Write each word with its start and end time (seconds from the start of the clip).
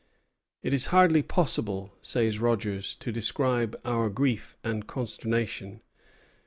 "It 0.63 0.73
is 0.73 0.87
hardly 0.87 1.21
possible," 1.21 1.93
says 2.01 2.39
Rogers, 2.39 2.95
"to 2.95 3.11
describe 3.11 3.79
our 3.85 4.09
grief 4.09 4.57
and 4.63 4.87
consternation." 4.87 5.81